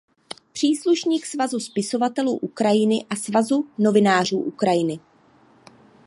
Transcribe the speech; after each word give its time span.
Příslušník 0.53 1.25
Svazu 1.25 1.59
spisovatelů 1.59 2.37
Ukrajiny 2.37 3.05
a 3.09 3.15
Svazu 3.15 3.67
novinářů 3.77 4.37
Ukrajiny. 4.39 4.99